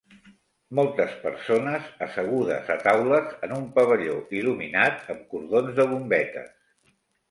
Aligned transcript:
Moltes 0.79 1.13
persones 1.25 1.91
assegudes 2.07 2.73
a 2.77 2.79
taules 2.89 3.39
en 3.49 3.55
un 3.61 3.71
pavelló 3.79 4.19
il·luminat 4.41 5.09
amb 5.17 5.25
cordons 5.37 5.81
de 5.83 5.91
bombetes. 5.97 6.55